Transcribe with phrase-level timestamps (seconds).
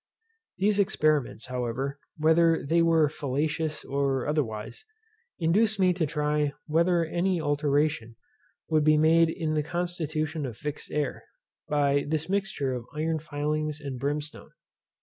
[0.57, 4.83] These experiments, however, whether they were fallacious or otherwise,
[5.37, 8.15] induced me to try whether any alteration
[8.67, 11.25] would be made in the constitution of fixed air,
[11.69, 14.49] by this mixture of iron filings and brimstone.